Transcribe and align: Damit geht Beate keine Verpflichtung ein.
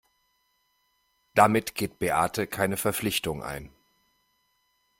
Damit 1.35 1.75
geht 1.75 1.99
Beate 1.99 2.47
keine 2.47 2.75
Verpflichtung 2.77 3.43
ein. 3.43 3.69